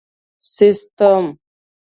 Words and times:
سیسټم 0.53 1.23